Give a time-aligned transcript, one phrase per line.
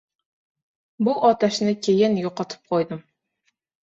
[1.07, 3.05] Bu otashni keyin yo’qotib qo’ydim